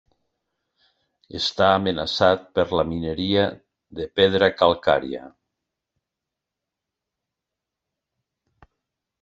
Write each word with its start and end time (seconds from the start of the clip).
Està 1.39 1.65
amenaçat 1.73 2.47
per 2.59 2.65
la 2.79 2.85
mineria 2.93 3.45
de 3.99 4.07
pedra 4.21 4.49
calcària. 4.63 5.23